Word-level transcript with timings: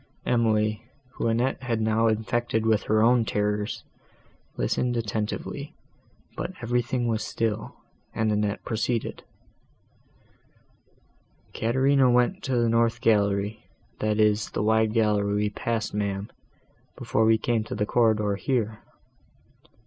Emily, 0.25 0.81
whom 1.11 1.27
Annette 1.27 1.61
had 1.61 1.79
now 1.79 2.07
infected 2.07 2.65
with 2.65 2.81
her 2.85 3.03
own 3.03 3.23
terrors, 3.23 3.83
listened 4.57 4.97
attentively; 4.97 5.75
but 6.35 6.53
everything 6.63 7.05
was 7.05 7.23
still, 7.23 7.75
and 8.11 8.31
Annette 8.31 8.65
proceeded: 8.65 9.21
"Caterina 11.53 12.09
went 12.09 12.41
to 12.45 12.55
the 12.57 12.67
north 12.67 12.99
gallery, 12.99 13.63
that 13.99 14.19
is 14.19 14.49
the 14.49 14.63
wide 14.63 14.91
gallery 14.93 15.35
we 15.35 15.49
passed, 15.51 15.93
ma'am, 15.93 16.31
before 16.97 17.23
we 17.25 17.37
came 17.37 17.63
to 17.65 17.75
the 17.75 17.85
corridor, 17.85 18.37
here. 18.37 18.79